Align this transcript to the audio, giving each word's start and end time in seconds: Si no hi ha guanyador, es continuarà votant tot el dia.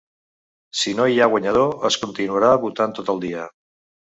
Si 0.79 0.93
no 0.99 1.05
hi 1.15 1.21
ha 1.21 1.27
guanyador, 1.33 1.75
es 1.91 1.99
continuarà 2.07 2.51
votant 2.65 2.97
tot 3.01 3.15
el 3.15 3.23
dia. 3.29 3.47